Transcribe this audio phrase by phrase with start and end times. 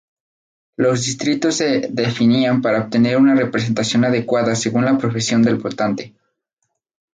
[0.77, 6.15] Los distritos se definían para obtener una representación adecuada según la profesión del votante.